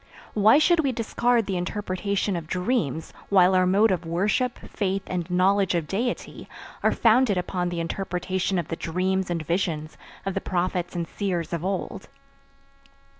[0.33, 5.29] Why should we discard the interpretation of dreams while our mode of worship, faith and
[5.29, 6.49] knowledge of Deity
[6.81, 11.53] are founded upon the interpretation of the dreams and visions of the prophets and seers
[11.53, 12.07] of old.